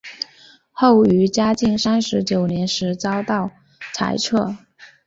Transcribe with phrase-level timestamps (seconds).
[0.71, 3.51] 后于嘉靖三十九年时遭到
[3.93, 4.55] 裁撤。